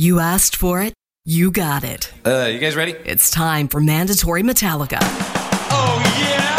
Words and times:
You 0.00 0.20
asked 0.20 0.54
for 0.54 0.80
it, 0.80 0.94
you 1.24 1.50
got 1.50 1.82
it. 1.82 2.12
Uh, 2.24 2.48
you 2.52 2.60
guys 2.60 2.76
ready? 2.76 2.92
It's 3.04 3.32
time 3.32 3.66
for 3.66 3.80
Mandatory 3.80 4.44
Metallica. 4.44 4.98
Oh, 5.02 5.98
yeah! 6.22 6.54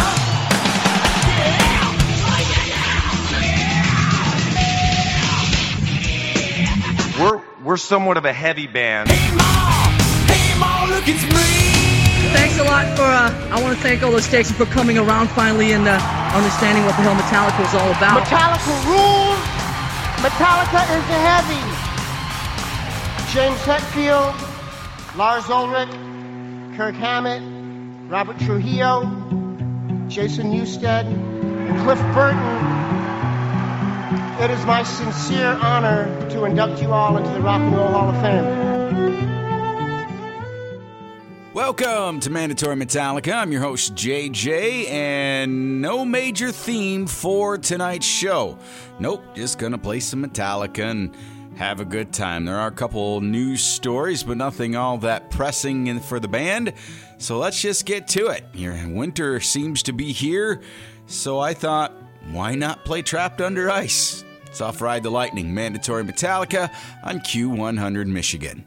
We're 7.18 7.42
we're 7.64 7.78
somewhat 7.78 8.18
of 8.18 8.26
a 8.26 8.34
heavy 8.34 8.68
band. 8.68 9.10
Hey, 9.10 9.34
Ma! 9.34 9.88
Hey, 10.28 10.60
Ma, 10.60 10.84
look, 10.94 11.08
it's 11.08 11.24
me! 11.24 12.34
Thanks 12.36 12.60
a 12.60 12.66
lot 12.66 12.94
for, 12.98 13.04
uh, 13.04 13.56
I 13.56 13.62
want 13.64 13.74
to 13.74 13.82
thank 13.82 14.04
all 14.04 14.12
the 14.12 14.22
stations 14.22 14.58
for 14.58 14.66
coming 14.66 14.98
around 14.98 15.30
finally 15.30 15.72
and 15.72 15.88
uh, 15.88 15.98
understanding 16.36 16.84
what 16.84 16.98
the 16.98 17.04
hell 17.04 17.16
Metallica 17.16 17.64
is 17.66 17.74
all 17.74 17.92
about. 17.92 18.20
Metallica 18.28 18.84
rules. 18.84 19.40
Metallica 20.28 20.84
is 20.92 21.08
the 21.08 21.20
heavy. 21.24 21.79
James 23.34 23.60
Hetfield, 23.60 24.34
Lars 25.16 25.48
Ulrich, 25.52 25.88
Kirk 26.76 26.96
Hammett, 26.96 27.44
Robert 28.10 28.40
Trujillo, 28.40 29.04
Jason 30.08 30.52
Newsted, 30.52 31.06
and 31.06 31.80
Cliff 31.84 32.00
Burton. 32.16 32.40
It 34.42 34.50
is 34.50 34.66
my 34.66 34.82
sincere 34.82 35.52
honor 35.62 36.08
to 36.32 36.46
induct 36.46 36.82
you 36.82 36.92
all 36.92 37.18
into 37.18 37.30
the 37.30 37.42
Rock 37.42 37.62
and 37.62 37.76
Roll 37.76 37.90
Hall 37.90 38.10
of 38.10 38.20
Fame. 38.20 38.70
Welcome 41.54 42.22
to 42.22 42.32
Mandatory 42.32 42.78
Metallica. 42.78 43.34
I'm 43.36 43.52
your 43.52 43.62
host, 43.62 43.94
JJ, 43.94 44.90
and 44.90 45.84
no 45.84 46.04
major 46.04 46.52
theme 46.52 47.06
for 47.06 47.60
tonight's 47.60 48.08
show. 48.08 48.58
Nope, 48.98 49.24
just 49.36 49.60
gonna 49.60 49.78
play 49.78 50.00
some 50.00 50.26
Metallica 50.26 50.90
and 50.90 51.16
have 51.60 51.82
a 51.82 51.86
good 51.86 52.14
time. 52.14 52.46
There 52.46 52.56
are 52.56 52.70
a 52.70 52.72
couple 52.72 53.20
news 53.20 53.62
stories, 53.62 54.24
but 54.24 54.38
nothing 54.38 54.78
all 54.78 54.98
that 55.00 55.30
pressing 55.30 56.00
for 56.00 56.18
the 56.18 56.28
band. 56.30 56.72
So 57.18 57.38
let's 57.38 57.62
just 57.62 57.86
get 57.86 58.08
to 58.10 58.28
it. 58.28 58.46
Your 58.54 58.76
winter 58.88 59.42
seems 59.42 59.84
to 59.84 59.92
be 59.92 60.14
here, 60.14 60.62
so 61.06 61.38
I 61.40 61.54
thought, 61.54 61.92
why 62.32 62.56
not 62.56 62.86
play 62.86 63.02
Trapped 63.02 63.42
Under 63.42 63.70
Ice? 63.70 64.24
It's 64.46 64.62
off 64.62 64.80
Ride 64.82 65.04
the 65.04 65.10
Lightning, 65.10 65.54
Mandatory 65.54 66.06
Metallica 66.06 66.74
on 67.04 67.20
Q100 67.20 68.08
Michigan. 68.08 68.64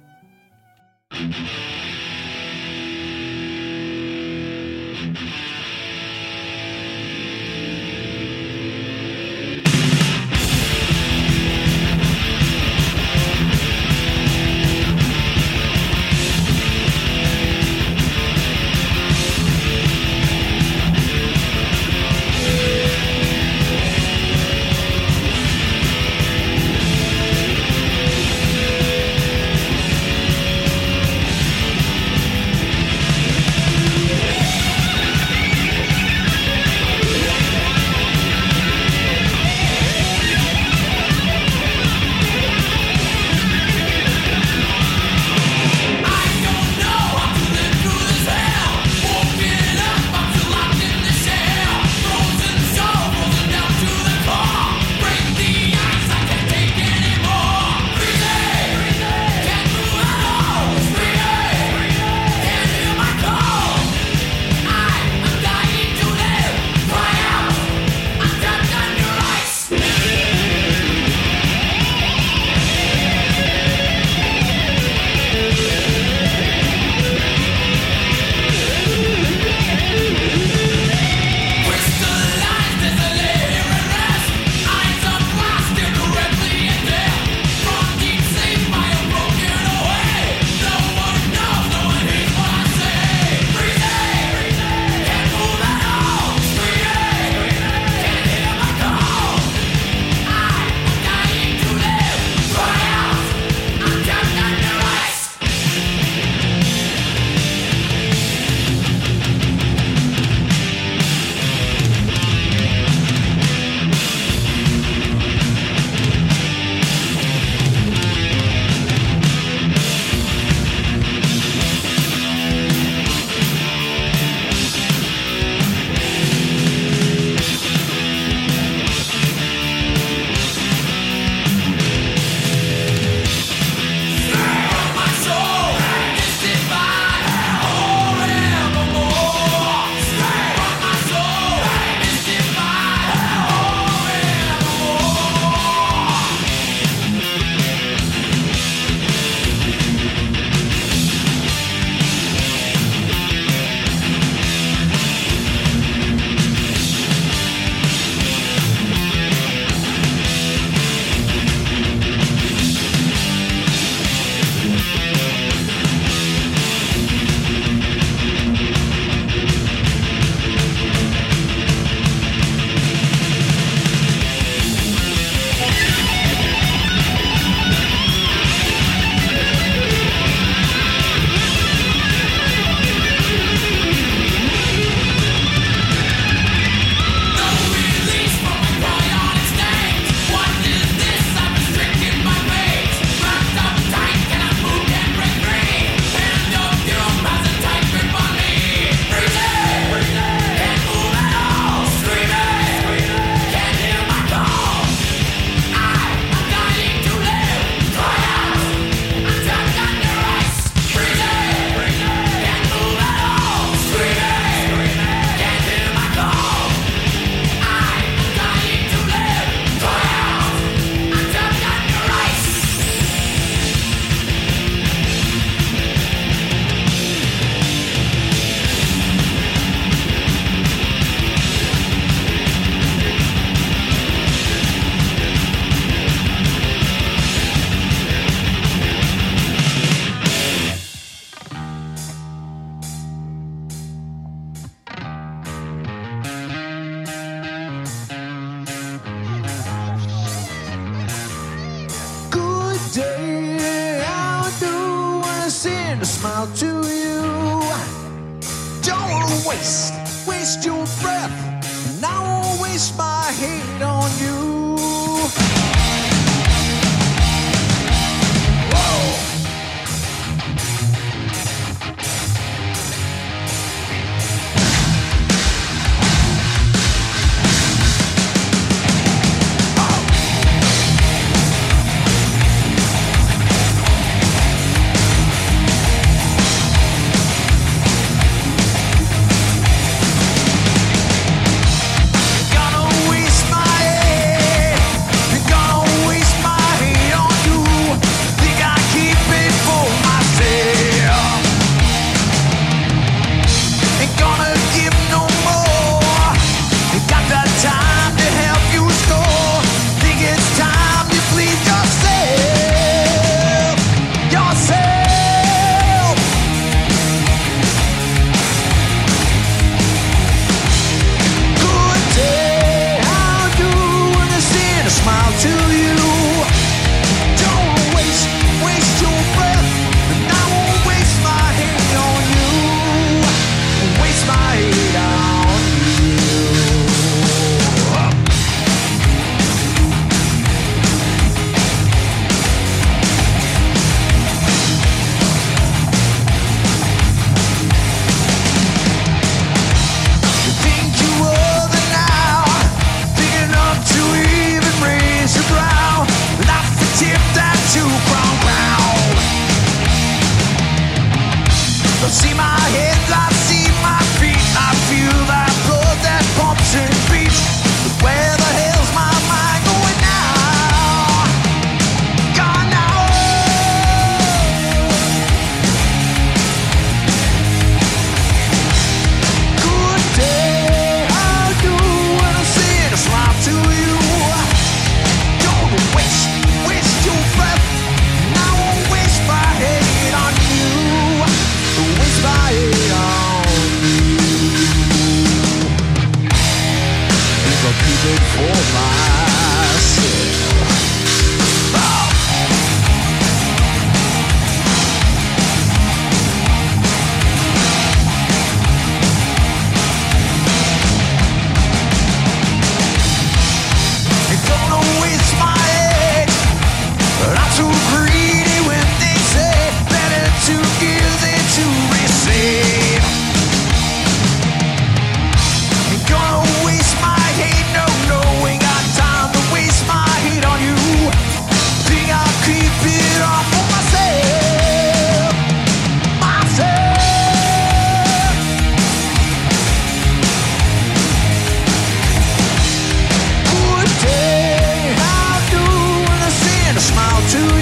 To 447.28 447.61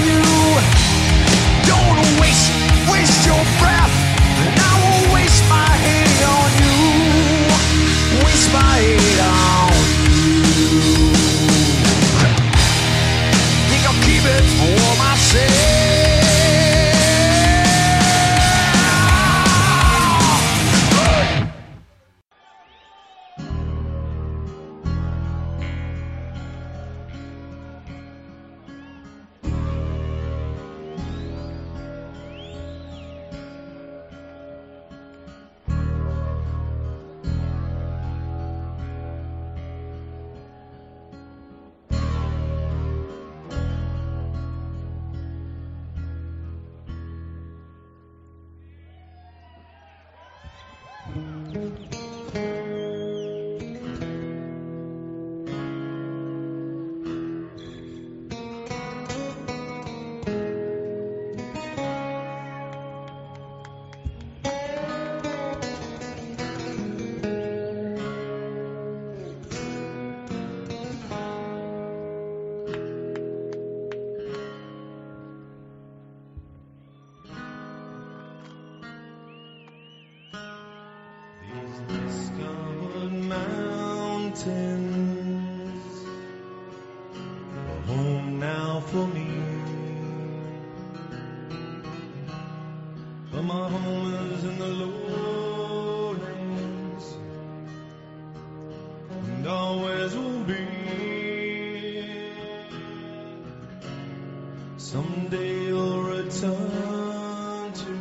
Someday 104.81 105.67
you'll 105.67 106.03
return 106.05 107.73
to 107.73 107.93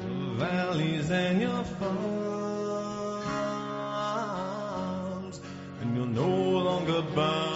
the 0.00 0.08
valleys 0.38 1.10
and 1.10 1.42
your 1.42 1.62
farms, 1.62 1.90
and 5.82 5.94
you'll 5.94 6.06
no 6.06 6.26
longer 6.26 7.02
burn. 7.14 7.47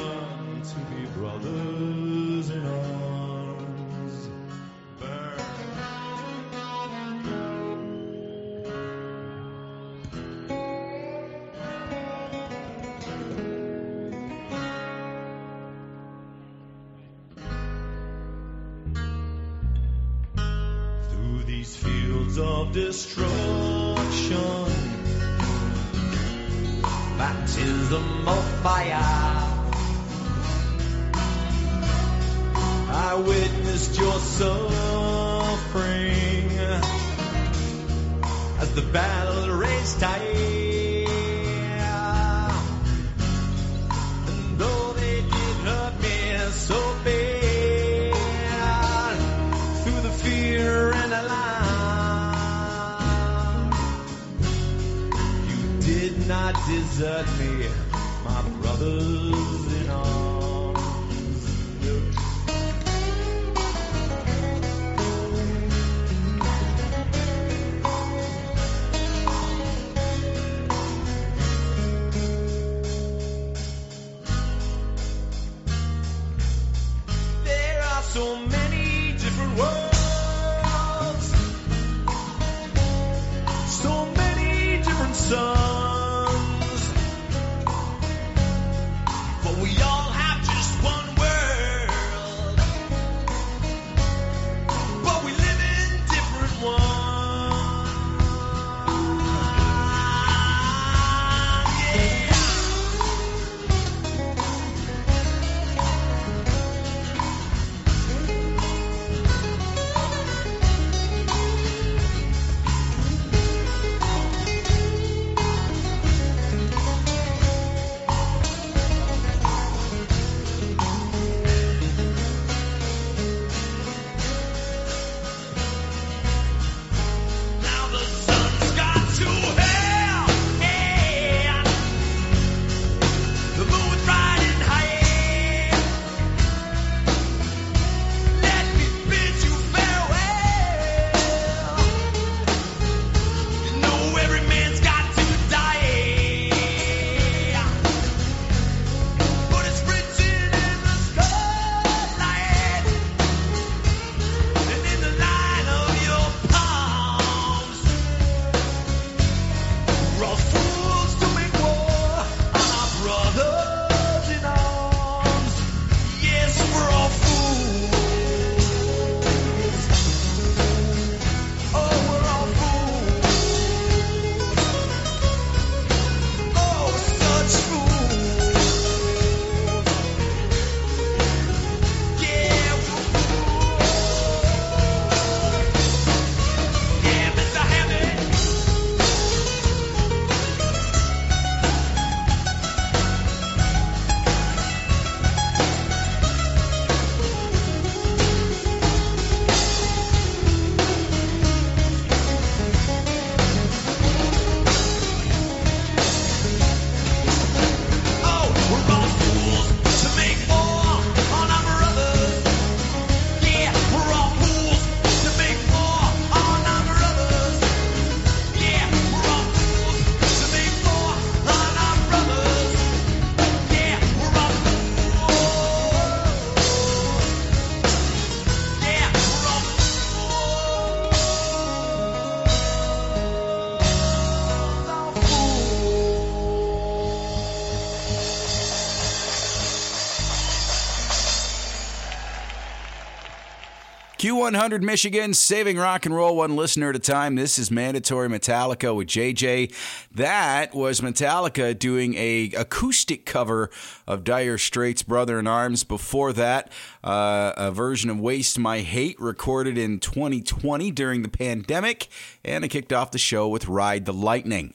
Q100 244.63 244.83
Michigan, 244.83 245.35
saving 245.35 245.77
rock 245.77 246.07
and 246.07 246.15
roll 246.15 246.37
one 246.37 246.55
listener 246.55 246.91
at 246.91 246.95
a 246.95 247.01
time. 247.01 247.35
This 247.35 247.59
is 247.59 247.69
Mandatory 247.69 248.29
Metallica 248.29 248.95
with 248.95 249.09
JJ. 249.09 249.75
That 250.15 250.73
was 250.73 251.01
Metallica 251.01 251.77
doing 251.77 252.15
a 252.15 252.53
acoustic 252.57 253.27
cover 253.27 253.71
of 254.07 254.23
Dire 254.23 254.59
Straits' 254.59 255.03
Brother 255.03 255.41
in 255.41 255.49
Arms. 255.49 255.83
Before 255.83 256.33
that, 256.35 256.71
uh, 257.03 257.55
a 257.57 257.73
version 257.73 258.09
of 258.09 258.21
Waste 258.21 258.57
My 258.57 258.83
Hate 258.83 259.19
recorded 259.19 259.77
in 259.77 259.99
2020 259.99 260.93
during 260.93 261.23
the 261.23 261.29
pandemic. 261.29 262.07
And 262.45 262.65
I 262.65 262.69
kicked 262.69 262.93
off 262.93 263.11
the 263.11 263.19
show 263.19 263.49
with 263.49 263.67
Ride 263.67 264.05
the 264.05 264.13
Lightning. 264.13 264.75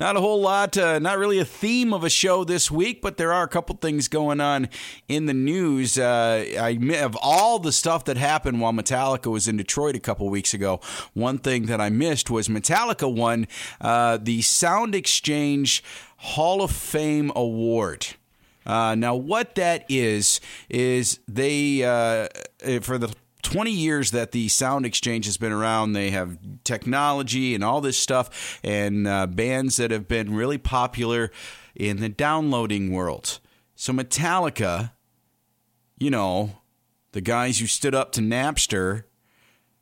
Not 0.00 0.16
a 0.16 0.20
whole 0.20 0.40
lot, 0.40 0.78
uh, 0.78 0.98
not 0.98 1.18
really 1.18 1.38
a 1.40 1.44
theme 1.44 1.92
of 1.92 2.04
a 2.04 2.08
show 2.08 2.42
this 2.42 2.70
week, 2.70 3.02
but 3.02 3.18
there 3.18 3.34
are 3.34 3.42
a 3.42 3.48
couple 3.48 3.76
things 3.76 4.08
going 4.08 4.40
on 4.40 4.70
in 5.08 5.26
the 5.26 5.34
news. 5.34 5.98
Uh, 5.98 6.46
I 6.58 6.70
of 7.02 7.18
all 7.20 7.58
the 7.58 7.70
stuff 7.70 8.06
that 8.06 8.16
happened 8.16 8.62
while 8.62 8.72
Metallica 8.72 9.30
was 9.30 9.46
in 9.46 9.58
Detroit 9.58 9.94
a 9.94 10.00
couple 10.00 10.26
weeks 10.30 10.54
ago. 10.54 10.80
One 11.12 11.36
thing 11.36 11.66
that 11.66 11.82
I 11.82 11.90
missed 11.90 12.30
was 12.30 12.48
Metallica 12.48 13.14
won 13.14 13.46
uh, 13.78 14.16
the 14.16 14.40
Sound 14.40 14.94
Exchange 14.94 15.84
Hall 16.16 16.62
of 16.62 16.70
Fame 16.70 17.30
Award. 17.36 18.06
Uh, 18.64 18.94
now, 18.94 19.14
what 19.14 19.54
that 19.56 19.84
is 19.90 20.40
is 20.70 21.20
they 21.28 21.82
uh, 21.82 22.26
for 22.80 22.96
the 22.96 23.14
20 23.42 23.70
years 23.70 24.10
that 24.10 24.32
the 24.32 24.48
Sound 24.48 24.86
Exchange 24.86 25.26
has 25.26 25.36
been 25.36 25.52
around. 25.52 25.92
They 25.92 26.10
have 26.10 26.38
technology 26.64 27.54
and 27.54 27.64
all 27.64 27.80
this 27.80 27.98
stuff, 27.98 28.60
and 28.62 29.06
uh, 29.06 29.26
bands 29.26 29.76
that 29.76 29.90
have 29.90 30.08
been 30.08 30.34
really 30.34 30.58
popular 30.58 31.30
in 31.74 32.00
the 32.00 32.08
downloading 32.08 32.92
world. 32.92 33.40
So, 33.74 33.92
Metallica, 33.92 34.92
you 35.98 36.10
know, 36.10 36.58
the 37.12 37.20
guys 37.20 37.60
who 37.60 37.66
stood 37.66 37.94
up 37.94 38.12
to 38.12 38.20
Napster, 38.20 39.04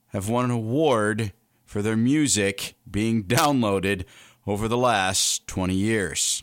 have 0.08 0.28
won 0.28 0.46
an 0.46 0.50
award 0.50 1.32
for 1.64 1.82
their 1.82 1.96
music 1.96 2.74
being 2.90 3.24
downloaded 3.24 4.04
over 4.46 4.68
the 4.68 4.78
last 4.78 5.46
20 5.46 5.74
years. 5.74 6.42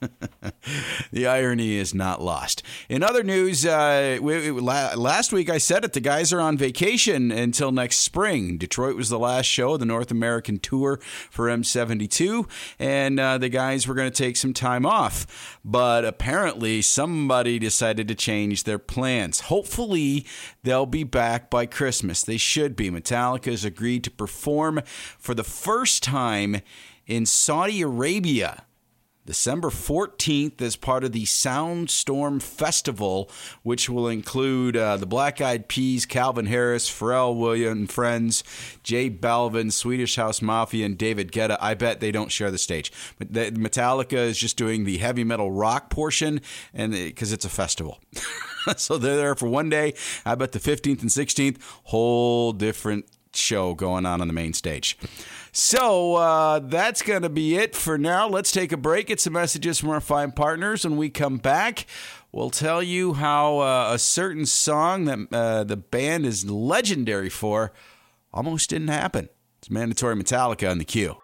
the 1.12 1.26
irony 1.26 1.76
is 1.76 1.94
not 1.94 2.22
lost. 2.22 2.62
In 2.88 3.02
other 3.02 3.22
news, 3.22 3.64
uh, 3.64 4.18
we, 4.20 4.50
we, 4.50 4.60
la- 4.60 4.94
last 4.94 5.32
week 5.32 5.48
I 5.50 5.58
said 5.58 5.84
it, 5.84 5.92
the 5.92 6.00
guys 6.00 6.32
are 6.32 6.40
on 6.40 6.56
vacation 6.56 7.30
until 7.30 7.72
next 7.72 7.98
spring. 7.98 8.58
Detroit 8.58 8.96
was 8.96 9.08
the 9.08 9.18
last 9.18 9.46
show 9.46 9.74
of 9.74 9.80
the 9.80 9.86
North 9.86 10.10
American 10.10 10.58
tour 10.58 10.98
for 11.30 11.46
M72, 11.46 12.48
and 12.78 13.18
uh, 13.18 13.38
the 13.38 13.48
guys 13.48 13.86
were 13.86 13.94
going 13.94 14.10
to 14.10 14.22
take 14.22 14.36
some 14.36 14.52
time 14.52 14.84
off. 14.84 15.58
But 15.64 16.04
apparently, 16.04 16.82
somebody 16.82 17.58
decided 17.58 18.08
to 18.08 18.14
change 18.14 18.64
their 18.64 18.78
plans. 18.78 19.40
Hopefully, 19.40 20.26
they'll 20.62 20.86
be 20.86 21.04
back 21.04 21.50
by 21.50 21.66
Christmas. 21.66 22.22
They 22.22 22.36
should 22.36 22.76
be. 22.76 22.90
Metallica 22.90 23.50
has 23.50 23.64
agreed 23.64 24.04
to 24.04 24.10
perform 24.10 24.82
for 25.18 25.34
the 25.34 25.44
first 25.44 26.02
time 26.02 26.60
in 27.06 27.24
Saudi 27.26 27.82
Arabia. 27.82 28.65
December 29.26 29.70
14th 29.70 30.62
as 30.62 30.76
part 30.76 31.04
of 31.04 31.12
the 31.12 31.24
Soundstorm 31.24 32.40
Festival, 32.40 33.30
which 33.62 33.90
will 33.90 34.08
include 34.08 34.76
uh, 34.76 34.96
the 34.96 35.06
Black 35.06 35.40
Eyed 35.40 35.68
Peas, 35.68 36.06
Calvin 36.06 36.46
Harris, 36.46 36.88
Pharrell 36.88 37.38
Williams 37.38 37.92
Friends, 37.92 38.44
J 38.82 39.10
Balvin, 39.10 39.72
Swedish 39.72 40.16
House 40.16 40.40
Mafia, 40.40 40.86
and 40.86 40.96
David 40.96 41.32
Guetta. 41.32 41.58
I 41.60 41.74
bet 41.74 42.00
they 42.00 42.12
don't 42.12 42.30
share 42.30 42.50
the 42.50 42.58
stage. 42.58 42.92
Metallica 43.20 44.14
is 44.14 44.38
just 44.38 44.56
doing 44.56 44.84
the 44.84 44.98
heavy 44.98 45.24
metal 45.24 45.50
rock 45.50 45.90
portion, 45.90 46.40
and 46.72 46.92
because 46.92 47.32
it's 47.32 47.44
a 47.44 47.50
festival. 47.50 47.98
so 48.76 48.96
they're 48.96 49.16
there 49.16 49.34
for 49.34 49.48
one 49.48 49.68
day. 49.68 49.94
I 50.24 50.36
bet 50.36 50.52
the 50.52 50.60
15th 50.60 51.02
and 51.02 51.10
16th, 51.10 51.58
whole 51.84 52.52
different 52.52 53.06
show 53.34 53.74
going 53.74 54.06
on 54.06 54.20
on 54.20 54.28
the 54.28 54.34
main 54.34 54.52
stage. 54.52 54.96
So 55.58 56.16
uh, 56.16 56.58
that's 56.58 57.00
going 57.00 57.22
to 57.22 57.30
be 57.30 57.56
it 57.56 57.74
for 57.74 57.96
now. 57.96 58.28
Let's 58.28 58.52
take 58.52 58.72
a 58.72 58.76
break, 58.76 59.06
get 59.06 59.20
some 59.22 59.32
messages 59.32 59.78
from 59.78 59.88
our 59.88 60.02
fine 60.02 60.32
partners. 60.32 60.84
When 60.84 60.98
we 60.98 61.08
come 61.08 61.38
back, 61.38 61.86
we'll 62.30 62.50
tell 62.50 62.82
you 62.82 63.14
how 63.14 63.60
uh, 63.60 63.88
a 63.90 63.98
certain 63.98 64.44
song 64.44 65.06
that 65.06 65.18
uh, 65.32 65.64
the 65.64 65.78
band 65.78 66.26
is 66.26 66.44
legendary 66.50 67.30
for 67.30 67.72
almost 68.34 68.68
didn't 68.68 68.88
happen. 68.88 69.30
It's 69.60 69.70
mandatory 69.70 70.14
Metallica 70.14 70.70
on 70.70 70.76
the 70.76 70.84
Q. 70.84 71.16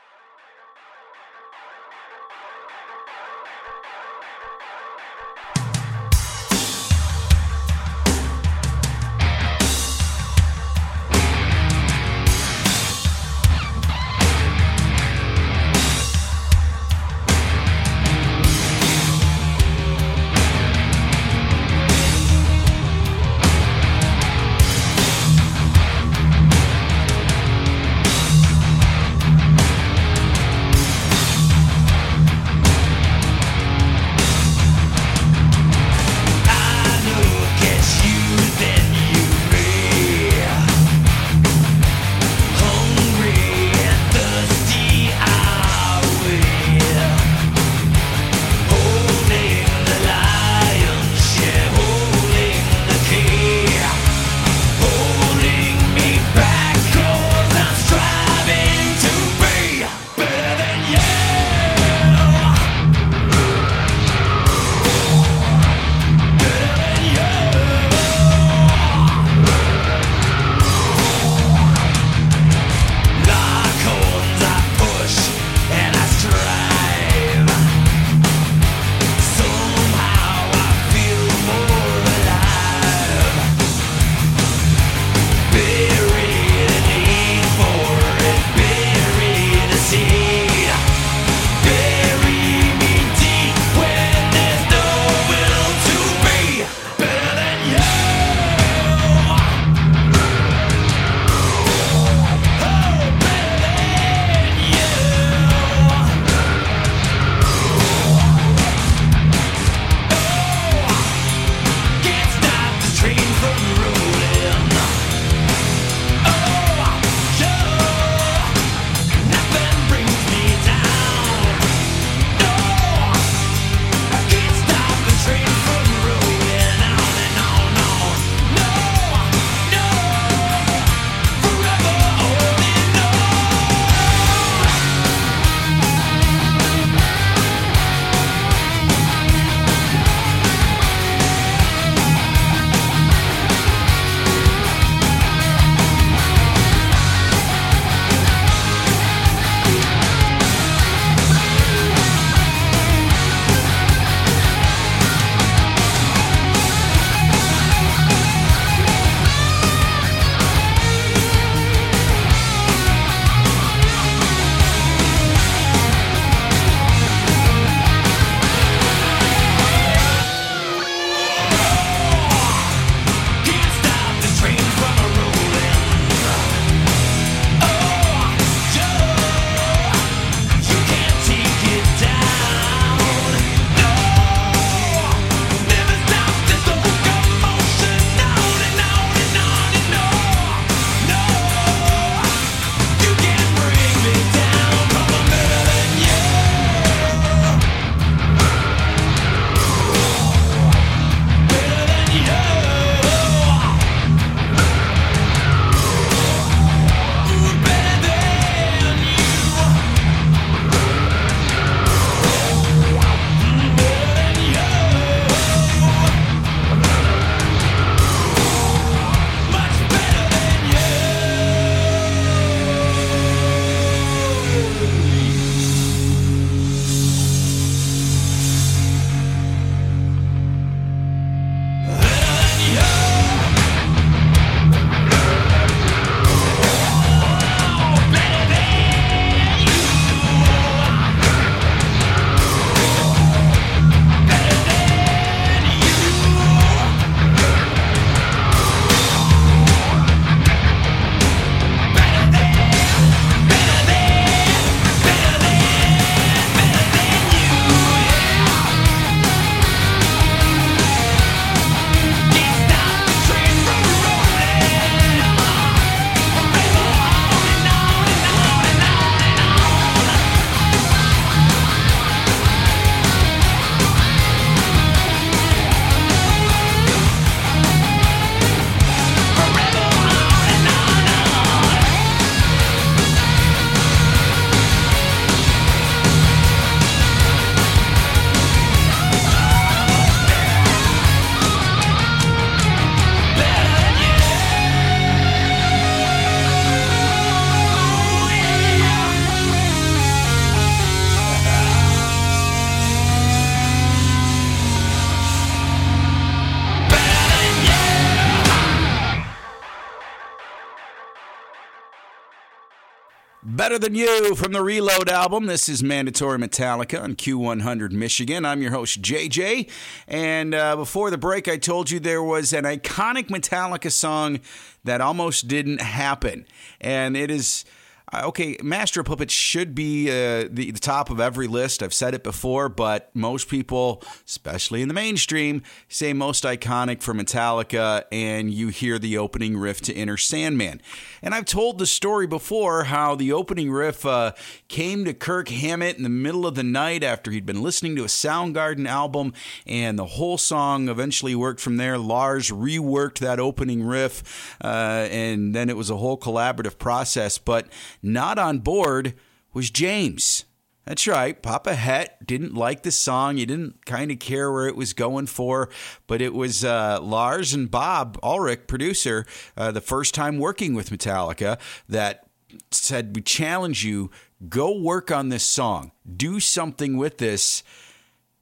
Better 313.62 313.78
Than 313.78 313.94
You 313.94 314.34
from 314.34 314.50
the 314.50 314.60
Reload 314.60 315.08
album. 315.08 315.46
This 315.46 315.68
is 315.68 315.84
Mandatory 315.84 316.36
Metallica 316.36 317.00
on 317.00 317.14
Q100 317.14 317.92
Michigan. 317.92 318.44
I'm 318.44 318.60
your 318.60 318.72
host, 318.72 319.00
JJ. 319.00 319.70
And 320.08 320.52
uh, 320.52 320.74
before 320.74 321.12
the 321.12 321.16
break, 321.16 321.46
I 321.46 321.58
told 321.58 321.88
you 321.88 322.00
there 322.00 322.24
was 322.24 322.52
an 322.52 322.64
iconic 322.64 323.28
Metallica 323.28 323.92
song 323.92 324.40
that 324.82 325.00
almost 325.00 325.46
didn't 325.46 325.80
happen. 325.80 326.44
And 326.80 327.16
it 327.16 327.30
is. 327.30 327.64
Uh, 328.12 328.22
Okay, 328.32 328.56
Master 328.62 329.00
of 329.00 329.06
Puppets 329.06 329.32
should 329.34 329.74
be 329.74 330.08
uh, 330.08 330.48
the, 330.50 330.70
the 330.70 330.80
top 330.80 331.10
of 331.10 331.20
every 331.20 331.46
list. 331.46 331.82
I've 331.82 331.92
said 331.92 332.14
it 332.14 332.22
before, 332.22 332.68
but 332.68 333.10
most 333.14 333.48
people, 333.48 334.02
especially 334.26 334.80
in 334.80 334.88
the 334.88 334.94
mainstream, 334.94 335.62
say 335.88 336.12
most 336.12 336.44
iconic 336.44 337.02
for 337.02 337.12
Metallica, 337.14 338.04
and 338.10 338.50
you 338.50 338.68
hear 338.68 338.98
the 338.98 339.18
opening 339.18 339.56
riff 339.56 339.80
to 339.82 339.94
Enter 339.94 340.16
Sandman. 340.16 340.80
And 341.20 341.34
I've 341.34 341.44
told 341.44 341.78
the 341.78 341.86
story 341.86 342.26
before 342.26 342.84
how 342.84 343.14
the 343.14 343.32
opening 343.32 343.70
riff 343.70 344.06
uh, 344.06 344.32
came 344.68 345.04
to 345.04 345.12
Kirk 345.12 345.48
Hammett 345.48 345.96
in 345.96 346.04
the 346.04 346.08
middle 346.08 346.46
of 346.46 346.54
the 346.54 346.62
night 346.62 347.02
after 347.02 347.30
he'd 347.30 347.46
been 347.46 347.62
listening 347.62 347.96
to 347.96 348.04
a 348.04 348.08
Soundgarden 348.08 348.86
album, 348.86 349.34
and 349.66 349.98
the 349.98 350.06
whole 350.06 350.38
song 350.38 350.88
eventually 350.88 351.34
worked 351.34 351.60
from 351.60 351.76
there. 351.76 351.98
Lars 351.98 352.50
reworked 352.50 353.18
that 353.18 353.40
opening 353.40 353.82
riff, 353.82 354.56
uh, 354.62 355.08
and 355.10 355.54
then 355.54 355.68
it 355.68 355.76
was 355.76 355.90
a 355.90 355.96
whole 355.96 356.16
collaborative 356.16 356.78
process. 356.78 357.36
But 357.36 357.66
not 358.02 358.38
on 358.38 358.58
board 358.58 359.14
was 359.52 359.70
James. 359.70 360.44
That's 360.84 361.06
right. 361.06 361.40
Papa 361.40 361.74
Het 361.74 362.26
didn't 362.26 362.54
like 362.54 362.82
the 362.82 362.90
song. 362.90 363.36
He 363.36 363.46
didn't 363.46 363.86
kind 363.86 364.10
of 364.10 364.18
care 364.18 364.50
where 364.50 364.66
it 364.66 364.74
was 364.74 364.92
going 364.92 365.26
for, 365.26 365.68
but 366.08 366.20
it 366.20 366.34
was 366.34 366.64
uh, 366.64 366.98
Lars 367.00 367.54
and 367.54 367.70
Bob 367.70 368.18
Ulrich, 368.22 368.66
producer, 368.66 369.24
uh, 369.56 369.70
the 369.70 369.80
first 369.80 370.12
time 370.12 370.38
working 370.38 370.74
with 370.74 370.90
Metallica, 370.90 371.58
that 371.88 372.26
said, 372.72 373.14
We 373.14 373.22
challenge 373.22 373.84
you, 373.84 374.10
go 374.48 374.76
work 374.76 375.12
on 375.12 375.28
this 375.28 375.44
song, 375.44 375.92
do 376.16 376.40
something 376.40 376.96
with 376.96 377.18
this. 377.18 377.62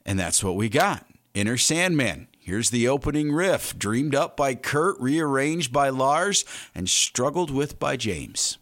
And 0.06 0.18
that's 0.18 0.42
what 0.42 0.56
we 0.56 0.70
got 0.70 1.04
Enter 1.34 1.58
Sandman. 1.58 2.28
Here's 2.38 2.70
the 2.70 2.88
opening 2.88 3.32
riff, 3.32 3.78
dreamed 3.78 4.14
up 4.14 4.34
by 4.34 4.54
Kurt, 4.54 4.98
rearranged 4.98 5.72
by 5.72 5.90
Lars, 5.90 6.46
and 6.74 6.88
struggled 6.88 7.50
with 7.50 7.78
by 7.78 7.96
James. 7.96 8.56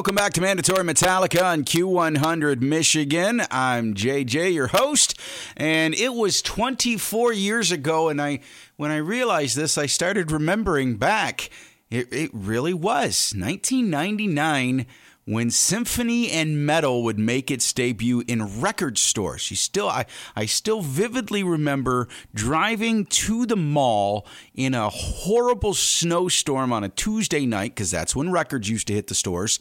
Welcome 0.00 0.14
back 0.14 0.32
to 0.32 0.40
Mandatory 0.40 0.82
Metallica 0.82 1.44
on 1.44 1.62
Q100 1.62 2.62
Michigan. 2.62 3.42
I'm 3.50 3.92
JJ, 3.92 4.54
your 4.54 4.68
host, 4.68 5.20
and 5.58 5.92
it 5.92 6.14
was 6.14 6.40
24 6.40 7.34
years 7.34 7.70
ago. 7.70 8.08
And 8.08 8.18
I, 8.18 8.40
when 8.78 8.90
I 8.90 8.96
realized 8.96 9.58
this, 9.58 9.76
I 9.76 9.84
started 9.84 10.32
remembering 10.32 10.96
back. 10.96 11.50
It, 11.90 12.10
it 12.14 12.30
really 12.32 12.72
was 12.72 13.34
1999 13.36 14.86
when 15.30 15.48
Symphony 15.48 16.28
and 16.28 16.66
Metal 16.66 17.04
would 17.04 17.18
make 17.18 17.52
its 17.52 17.72
debut 17.72 18.24
in 18.26 18.60
record 18.60 18.98
stores. 18.98 19.48
You 19.48 19.56
still, 19.56 19.88
I, 19.88 20.06
I 20.34 20.46
still 20.46 20.80
vividly 20.80 21.44
remember 21.44 22.08
driving 22.34 23.06
to 23.06 23.46
the 23.46 23.54
mall 23.54 24.26
in 24.56 24.74
a 24.74 24.88
horrible 24.88 25.72
snowstorm 25.72 26.72
on 26.72 26.82
a 26.82 26.88
Tuesday 26.88 27.46
night, 27.46 27.76
because 27.76 27.92
that's 27.92 28.16
when 28.16 28.32
records 28.32 28.68
used 28.68 28.88
to 28.88 28.92
hit 28.92 29.06
the 29.06 29.14
stores, 29.14 29.60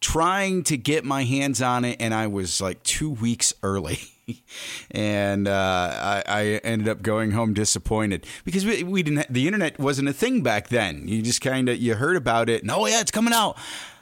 trying 0.00 0.62
to 0.62 0.76
get 0.76 1.04
my 1.04 1.24
hands 1.24 1.60
on 1.60 1.84
it, 1.84 1.96
and 1.98 2.14
I 2.14 2.28
was 2.28 2.60
like 2.60 2.80
two 2.84 3.10
weeks 3.10 3.52
early. 3.64 3.98
and 4.92 5.48
uh, 5.48 5.90
I, 5.96 6.22
I, 6.26 6.42
ended 6.62 6.88
up 6.88 7.02
going 7.02 7.32
home 7.32 7.54
disappointed 7.54 8.24
because 8.44 8.64
we, 8.64 8.84
we 8.84 9.02
didn't. 9.02 9.32
The 9.32 9.46
internet 9.46 9.80
wasn't 9.80 10.08
a 10.08 10.12
thing 10.12 10.42
back 10.42 10.68
then. 10.68 11.08
You 11.08 11.22
just 11.22 11.40
kind 11.40 11.68
of 11.68 11.78
you 11.78 11.96
heard 11.96 12.14
about 12.14 12.48
it. 12.48 12.62
And, 12.62 12.70
oh 12.70 12.86
yeah, 12.86 13.00
it's 13.00 13.10
coming 13.10 13.32
out. 13.32 13.56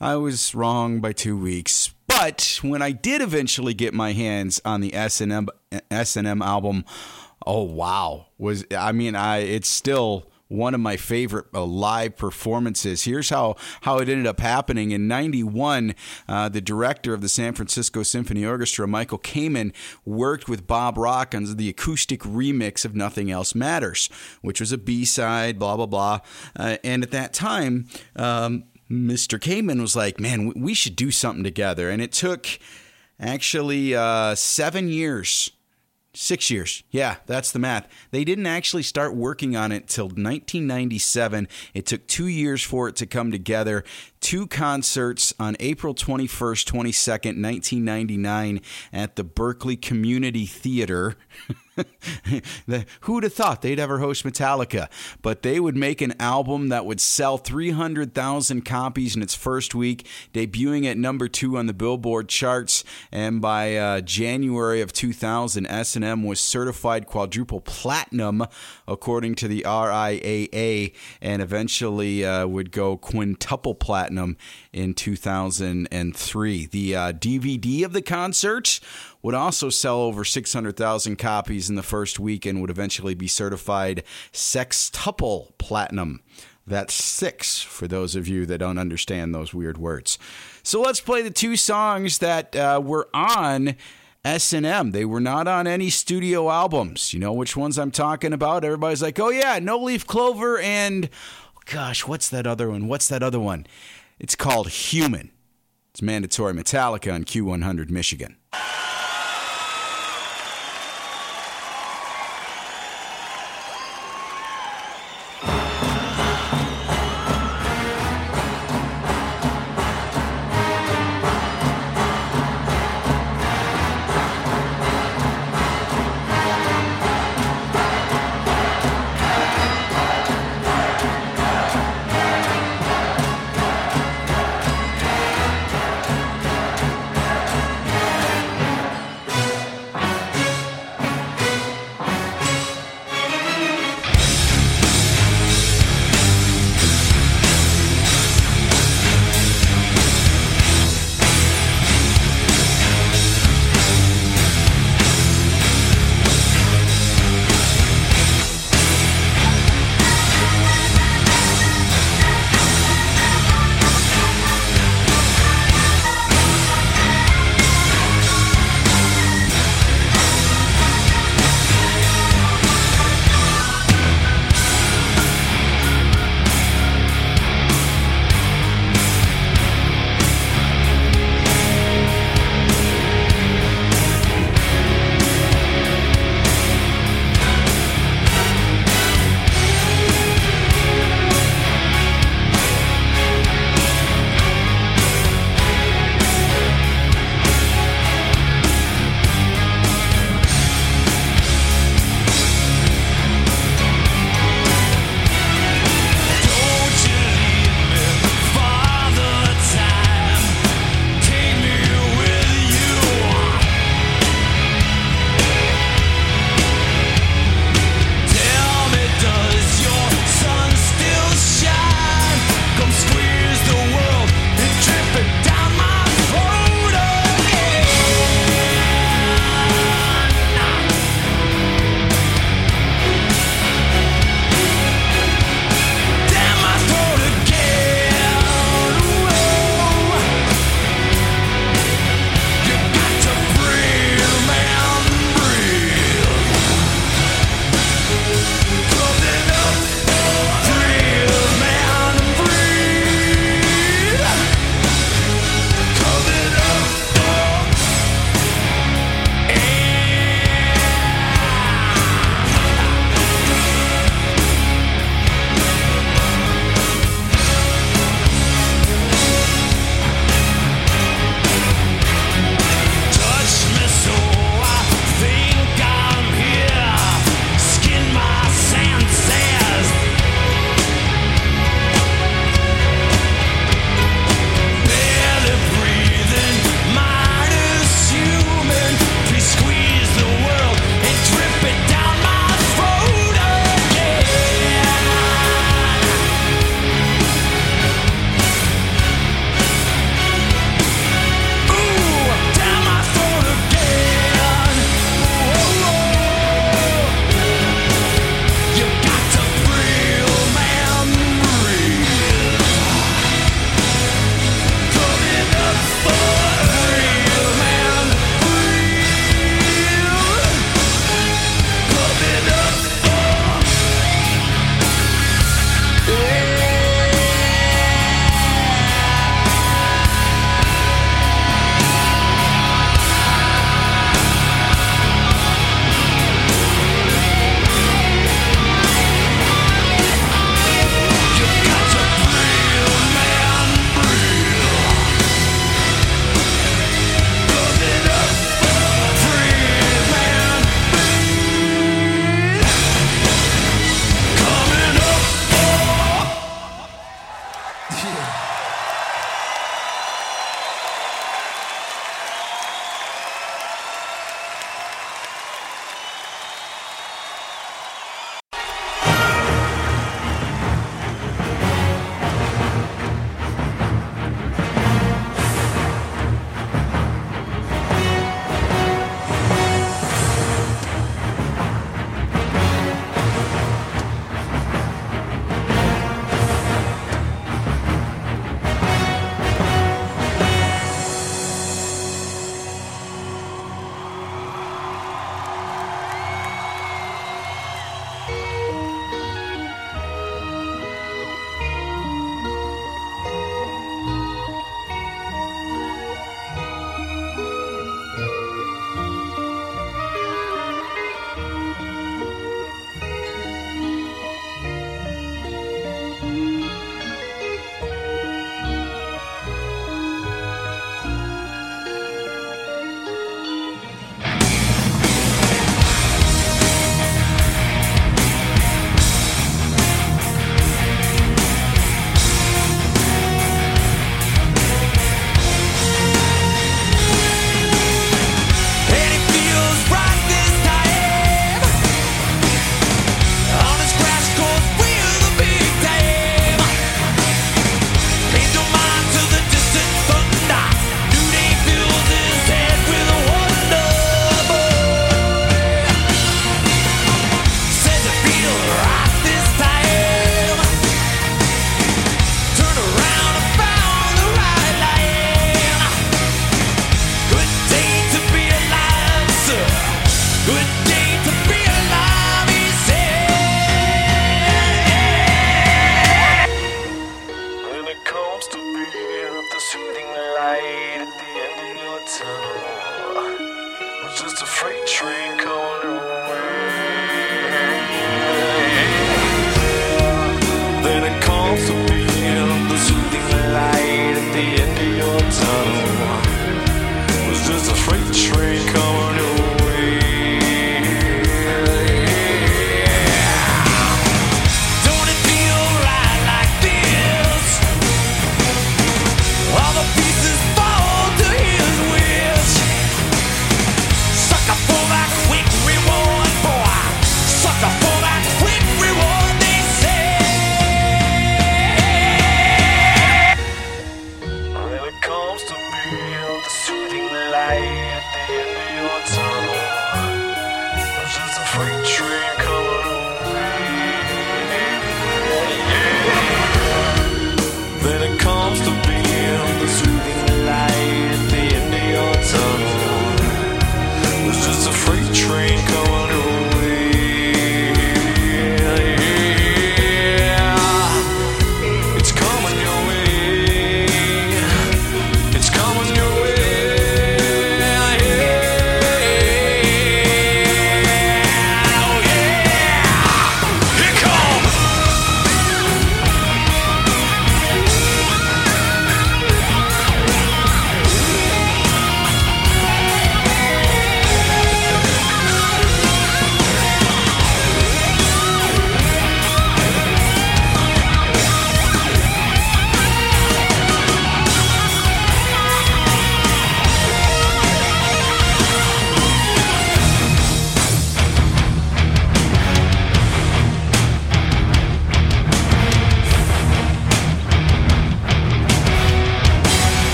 I 0.00 0.16
was 0.16 0.54
wrong 0.54 1.00
by 1.00 1.12
two 1.12 1.36
weeks. 1.36 1.92
But 2.06 2.60
when 2.62 2.82
I 2.82 2.92
did 2.92 3.20
eventually 3.20 3.74
get 3.74 3.94
my 3.94 4.12
hands 4.12 4.60
on 4.64 4.80
the 4.80 4.94
S 4.94 5.20
and 5.20 5.32
M 5.32 5.48
S 5.90 6.16
and 6.16 6.26
M 6.26 6.40
album, 6.40 6.84
oh 7.46 7.62
wow, 7.62 8.26
was 8.38 8.64
I 8.76 8.92
mean 8.92 9.14
I 9.14 9.38
it's 9.38 9.68
still 9.68 10.30
one 10.48 10.72
of 10.72 10.80
my 10.80 10.96
favorite 10.96 11.46
uh, 11.52 11.64
live 11.64 12.16
performances. 12.16 13.04
Here's 13.04 13.28
how, 13.28 13.56
how 13.82 13.98
it 13.98 14.08
ended 14.08 14.26
up 14.26 14.40
happening. 14.40 14.92
In 14.92 15.06
91, 15.06 15.94
uh, 16.26 16.48
the 16.48 16.62
director 16.62 17.12
of 17.12 17.20
the 17.20 17.28
San 17.28 17.52
Francisco 17.52 18.02
Symphony 18.02 18.46
Orchestra, 18.46 18.88
Michael 18.88 19.18
Kamen, 19.18 19.74
worked 20.06 20.48
with 20.48 20.66
Bob 20.66 20.96
Rock 20.96 21.34
on 21.34 21.44
the 21.56 21.68
acoustic 21.68 22.20
remix 22.20 22.86
of 22.86 22.96
Nothing 22.96 23.30
Else 23.30 23.54
Matters, 23.54 24.08
which 24.40 24.58
was 24.58 24.72
a 24.72 24.78
B 24.78 25.04
side, 25.04 25.58
blah, 25.58 25.76
blah, 25.76 25.84
blah. 25.84 26.20
Uh, 26.56 26.78
and 26.82 27.02
at 27.02 27.10
that 27.10 27.34
time, 27.34 27.86
um, 28.16 28.64
Mr. 28.90 29.38
Kamen 29.38 29.80
was 29.80 29.94
like, 29.94 30.18
man, 30.18 30.52
we 30.56 30.74
should 30.74 30.96
do 30.96 31.10
something 31.10 31.44
together. 31.44 31.90
And 31.90 32.00
it 32.00 32.12
took 32.12 32.46
actually 33.20 33.94
uh, 33.94 34.34
seven 34.34 34.88
years. 34.88 35.50
Six 36.14 36.50
years. 36.50 36.82
Yeah, 36.90 37.16
that's 37.26 37.52
the 37.52 37.58
math. 37.58 37.86
They 38.10 38.24
didn't 38.24 38.46
actually 38.46 38.82
start 38.82 39.14
working 39.14 39.54
on 39.56 39.70
it 39.70 39.86
till 39.86 40.06
1997. 40.06 41.46
It 41.74 41.86
took 41.86 42.06
two 42.08 42.26
years 42.26 42.62
for 42.62 42.88
it 42.88 42.96
to 42.96 43.06
come 43.06 43.30
together. 43.30 43.84
Two 44.20 44.46
concerts 44.46 45.34
on 45.38 45.54
April 45.60 45.94
21st, 45.94 46.64
22nd, 46.64 47.40
1999 47.40 48.60
at 48.92 49.16
the 49.16 49.22
Berkeley 49.22 49.76
Community 49.76 50.46
Theater. 50.46 51.16
Who'd 53.02 53.24
have 53.24 53.32
thought 53.32 53.62
they'd 53.62 53.78
ever 53.78 53.98
host 53.98 54.24
Metallica? 54.24 54.88
But 55.22 55.42
they 55.42 55.60
would 55.60 55.76
make 55.76 56.00
an 56.00 56.14
album 56.20 56.68
that 56.68 56.86
would 56.86 57.00
sell 57.00 57.38
300,000 57.38 58.64
copies 58.64 59.16
in 59.16 59.22
its 59.22 59.34
first 59.34 59.74
week, 59.74 60.06
debuting 60.32 60.86
at 60.86 60.96
number 60.96 61.28
two 61.28 61.56
on 61.56 61.66
the 61.66 61.72
Billboard 61.72 62.28
charts. 62.28 62.84
And 63.12 63.40
by 63.40 63.76
uh, 63.76 64.00
January 64.00 64.80
of 64.80 64.92
2000, 64.92 65.66
S&M 65.66 66.22
was 66.22 66.40
certified 66.40 67.06
quadruple 67.06 67.60
platinum, 67.60 68.44
according 68.86 69.34
to 69.36 69.48
the 69.48 69.62
RIAA, 69.62 70.94
and 71.20 71.42
eventually 71.42 72.24
uh, 72.24 72.46
would 72.46 72.70
go 72.70 72.96
quintuple 72.96 73.74
platinum 73.74 74.36
in 74.72 74.94
2003. 74.94 76.66
The 76.66 76.96
uh, 76.96 77.12
DVD 77.12 77.84
of 77.84 77.92
the 77.92 78.02
concert 78.02 78.80
would 79.22 79.34
also 79.34 79.68
sell 79.68 80.00
over 80.00 80.24
600,000 80.24 81.16
copies 81.16 81.68
in 81.68 81.76
the 81.76 81.82
first 81.82 82.18
week 82.18 82.46
and 82.46 82.60
would 82.60 82.70
eventually 82.70 83.14
be 83.14 83.26
certified 83.26 84.02
sextuple 84.32 85.56
platinum. 85.58 86.20
That's 86.66 86.92
six 86.92 87.62
for 87.62 87.88
those 87.88 88.14
of 88.14 88.28
you 88.28 88.44
that 88.46 88.58
don't 88.58 88.78
understand 88.78 89.34
those 89.34 89.54
weird 89.54 89.78
words. 89.78 90.18
So 90.62 90.80
let's 90.82 91.00
play 91.00 91.22
the 91.22 91.30
two 91.30 91.56
songs 91.56 92.18
that 92.18 92.54
uh, 92.54 92.80
were 92.84 93.08
on 93.14 93.74
S&M. 94.24 94.90
They 94.90 95.04
were 95.06 95.20
not 95.20 95.48
on 95.48 95.66
any 95.66 95.88
studio 95.88 96.50
albums. 96.50 97.14
You 97.14 97.20
know 97.20 97.32
which 97.32 97.56
ones 97.56 97.78
I'm 97.78 97.90
talking 97.90 98.34
about? 98.34 98.64
Everybody's 98.64 99.02
like, 99.02 99.18
"Oh 99.18 99.30
yeah, 99.30 99.58
No 99.60 99.78
Leaf 99.78 100.06
Clover 100.06 100.58
and 100.58 101.08
gosh, 101.64 102.06
what's 102.06 102.28
that 102.28 102.46
other 102.46 102.68
one? 102.68 102.86
What's 102.88 103.08
that 103.08 103.22
other 103.22 103.40
one?" 103.40 103.66
It's 104.18 104.34
called 104.34 104.68
Human. 104.68 105.30
It's 105.92 106.02
mandatory 106.02 106.52
Metallica 106.52 107.14
on 107.14 107.24
Q100 107.24 107.88
Michigan. 107.88 108.36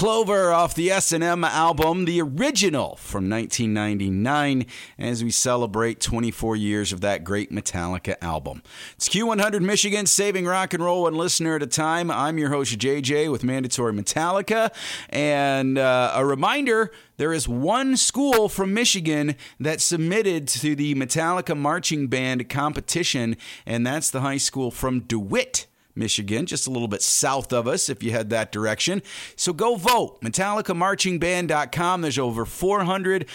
Clover 0.00 0.50
off 0.50 0.74
the 0.74 0.90
S&M 0.90 1.44
album, 1.44 2.06
the 2.06 2.22
original 2.22 2.96
from 2.96 3.28
1999, 3.28 4.64
as 4.98 5.22
we 5.22 5.30
celebrate 5.30 6.00
24 6.00 6.56
years 6.56 6.90
of 6.94 7.02
that 7.02 7.22
great 7.22 7.52
Metallica 7.52 8.14
album. 8.22 8.62
It's 8.96 9.10
Q100 9.10 9.60
Michigan, 9.60 10.06
saving 10.06 10.46
rock 10.46 10.72
and 10.72 10.82
roll 10.82 11.02
one 11.02 11.16
listener 11.16 11.56
at 11.56 11.62
a 11.62 11.66
time. 11.66 12.10
I'm 12.10 12.38
your 12.38 12.48
host, 12.48 12.78
JJ, 12.78 13.30
with 13.30 13.44
Mandatory 13.44 13.92
Metallica. 13.92 14.72
And 15.10 15.76
uh, 15.76 16.12
a 16.14 16.24
reminder 16.24 16.92
there 17.18 17.34
is 17.34 17.46
one 17.46 17.98
school 17.98 18.48
from 18.48 18.72
Michigan 18.72 19.34
that 19.58 19.82
submitted 19.82 20.48
to 20.48 20.74
the 20.74 20.94
Metallica 20.94 21.54
Marching 21.54 22.06
Band 22.06 22.48
competition, 22.48 23.36
and 23.66 23.86
that's 23.86 24.10
the 24.10 24.22
high 24.22 24.38
school 24.38 24.70
from 24.70 25.00
DeWitt. 25.00 25.66
Michigan, 25.94 26.46
just 26.46 26.66
a 26.66 26.70
little 26.70 26.88
bit 26.88 27.02
south 27.02 27.52
of 27.52 27.66
us 27.66 27.88
if 27.88 28.02
you 28.02 28.10
head 28.12 28.30
that 28.30 28.52
direction. 28.52 29.02
So 29.36 29.52
go 29.52 29.76
vote. 29.76 30.20
MetallicaMarchingBand.com. 30.22 32.00
There's 32.02 32.18
over 32.18 32.44
400 32.44 33.26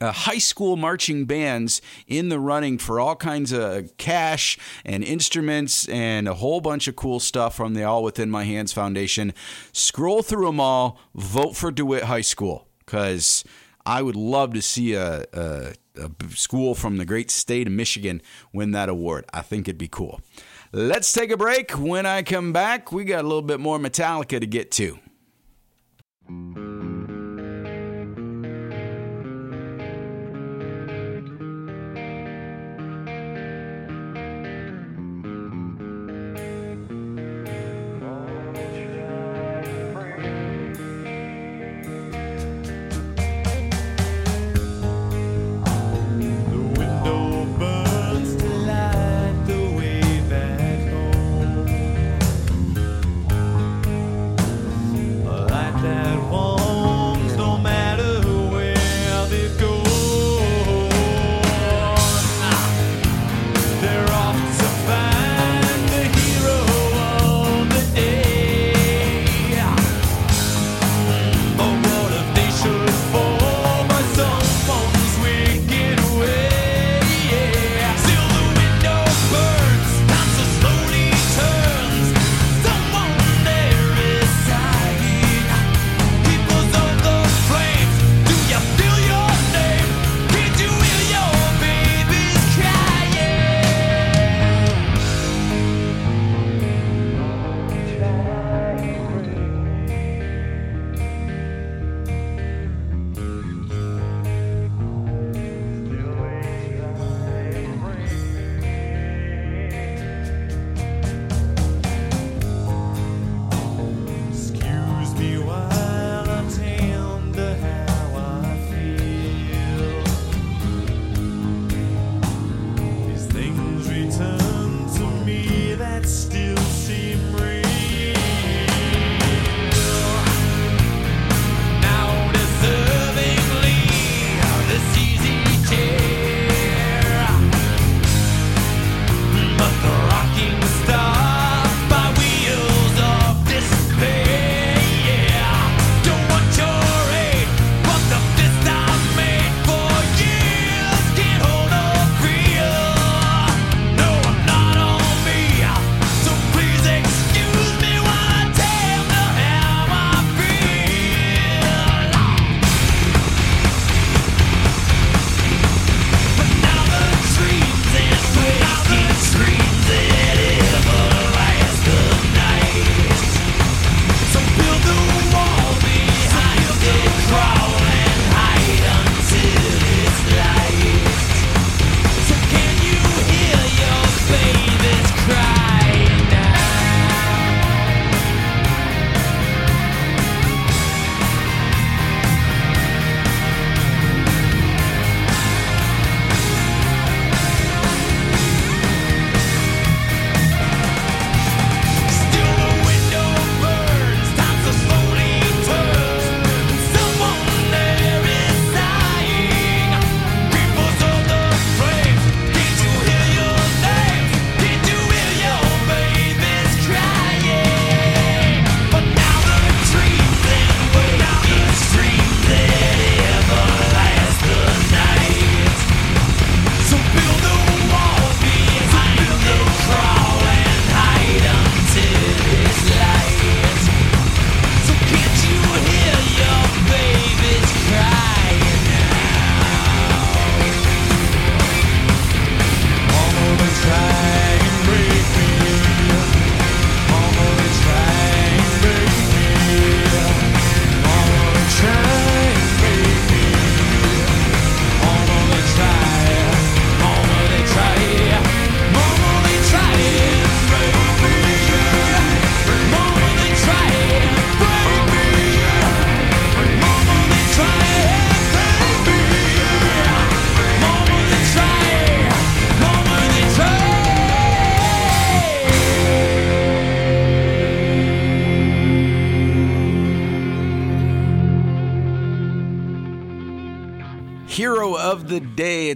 uh, 0.00 0.12
high 0.12 0.38
school 0.38 0.76
marching 0.76 1.24
bands 1.24 1.80
in 2.06 2.28
the 2.28 2.38
running 2.38 2.78
for 2.78 3.00
all 3.00 3.16
kinds 3.16 3.52
of 3.52 3.96
cash 3.96 4.58
and 4.84 5.04
instruments 5.04 5.88
and 5.88 6.28
a 6.28 6.34
whole 6.34 6.60
bunch 6.60 6.88
of 6.88 6.96
cool 6.96 7.20
stuff 7.20 7.56
from 7.56 7.74
the 7.74 7.84
All 7.84 8.02
Within 8.02 8.30
My 8.30 8.44
Hands 8.44 8.72
Foundation. 8.72 9.32
Scroll 9.72 10.22
through 10.22 10.46
them 10.46 10.60
all. 10.60 10.98
Vote 11.14 11.56
for 11.56 11.70
DeWitt 11.70 12.04
High 12.04 12.20
School 12.20 12.66
because 12.84 13.44
I 13.86 14.02
would 14.02 14.16
love 14.16 14.54
to 14.54 14.62
see 14.62 14.94
a, 14.94 15.24
a, 15.32 15.72
a 15.96 16.10
school 16.30 16.74
from 16.74 16.96
the 16.96 17.04
great 17.04 17.30
state 17.30 17.66
of 17.66 17.72
Michigan 17.72 18.22
win 18.52 18.70
that 18.72 18.88
award. 18.88 19.26
I 19.32 19.42
think 19.42 19.68
it'd 19.68 19.78
be 19.78 19.88
cool. 19.88 20.20
Let's 20.76 21.12
take 21.12 21.30
a 21.30 21.36
break. 21.36 21.70
When 21.78 22.04
I 22.04 22.24
come 22.24 22.52
back, 22.52 22.90
we 22.90 23.04
got 23.04 23.20
a 23.20 23.28
little 23.28 23.42
bit 23.42 23.60
more 23.60 23.78
Metallica 23.78 24.40
to 24.40 24.46
get 24.46 24.72
to. 24.72 24.98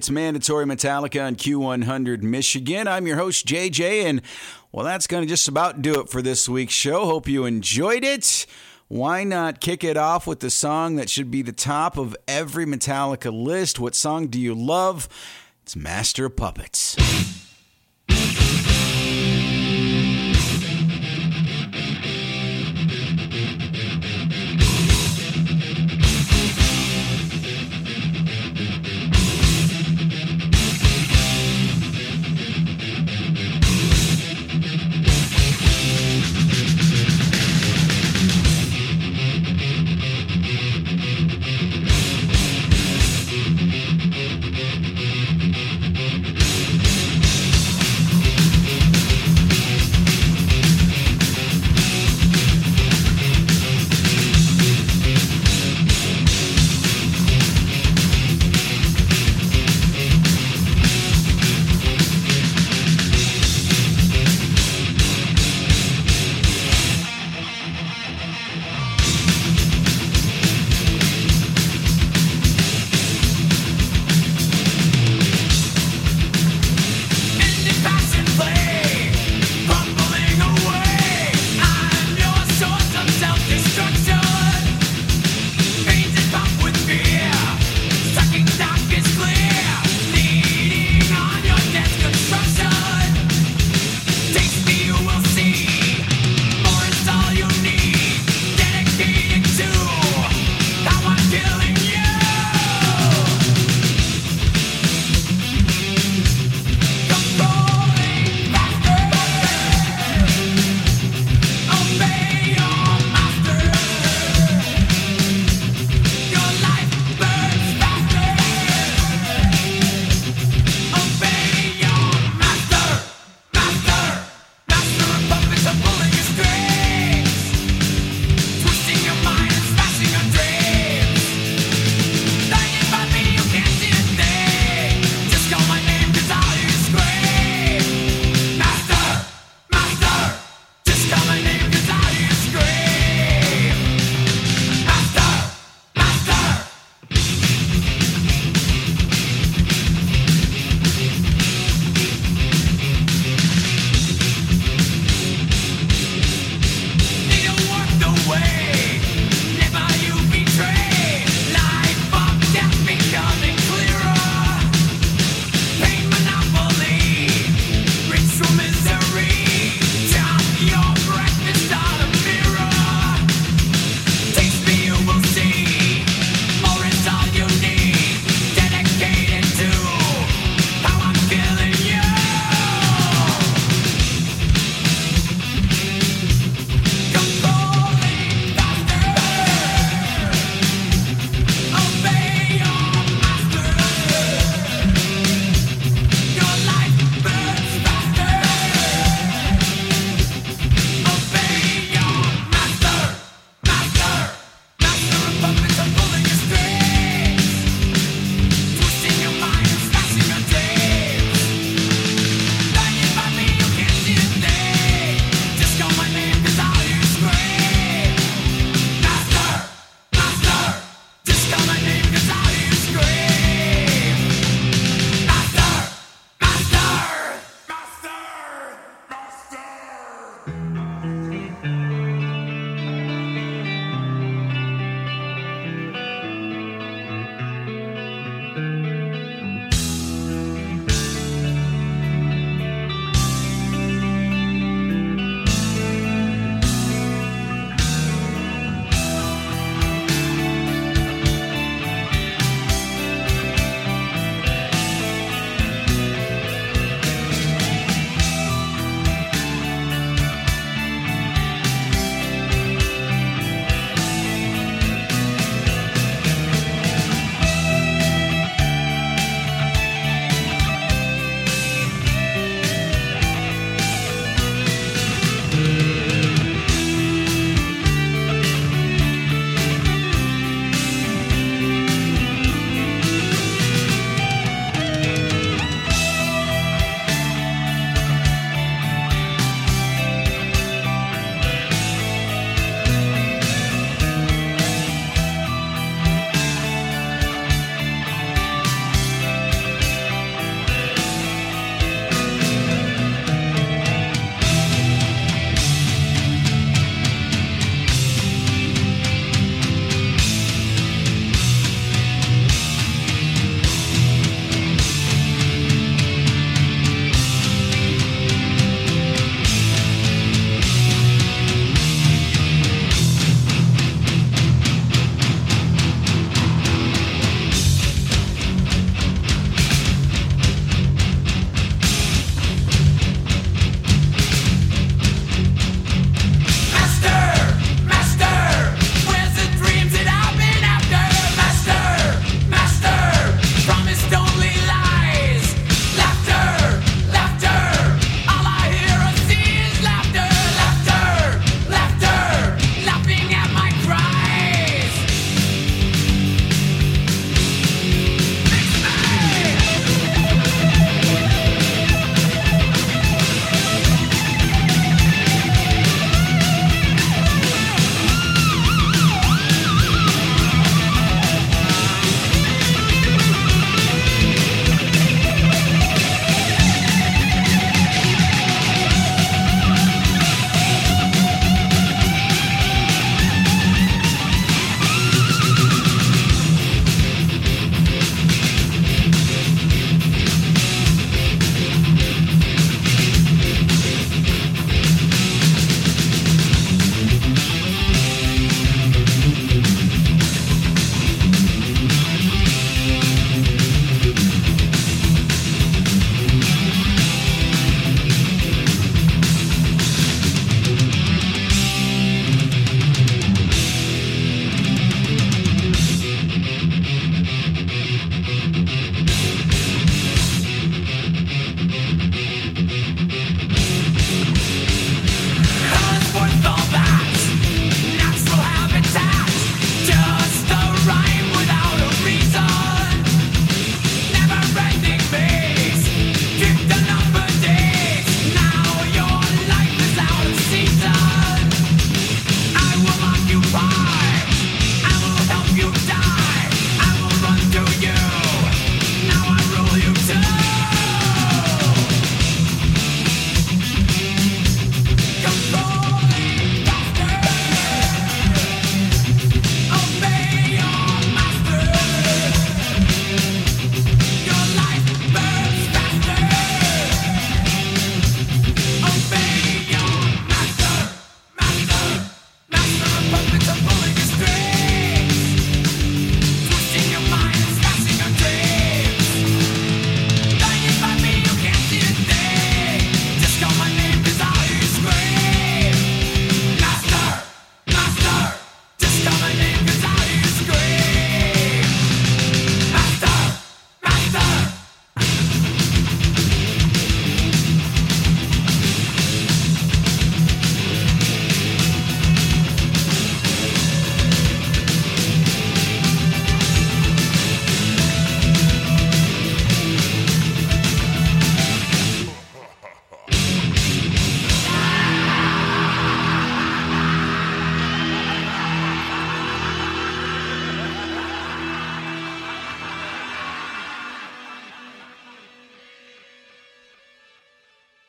It's 0.09 0.14
Mandatory 0.14 0.64
Metallica 0.64 1.26
on 1.26 1.36
Q100 1.36 2.22
Michigan. 2.22 2.88
I'm 2.88 3.06
your 3.06 3.18
host, 3.18 3.46
JJ, 3.46 4.04
and 4.04 4.22
well, 4.72 4.82
that's 4.82 5.06
going 5.06 5.22
to 5.22 5.28
just 5.28 5.48
about 5.48 5.82
do 5.82 6.00
it 6.00 6.09
for 6.09 6.22
this 6.22 6.48
week's 6.48 6.72
show. 6.72 7.04
Hope 7.04 7.28
you 7.28 7.44
enjoyed 7.44 8.02
it. 8.02 8.46
Why 8.86 9.22
not 9.22 9.61
kick 9.61 9.84
it 9.84 9.98
off 9.98 10.26
with 10.26 10.40
the 10.40 10.48
song 10.48 10.96
that 10.96 11.11
should 11.11 11.30
be 11.30 11.42
the 11.42 11.52
top 11.52 11.98
of 11.98 12.16
every 12.26 12.64
Metallica 12.64 13.30
list? 13.30 13.78
What 13.78 13.94
song 13.94 14.28
do 14.28 14.40
you 14.40 14.54
love? 14.54 15.11
It's 15.62 15.76
Master 15.76 16.30
Puppets. 16.30 16.96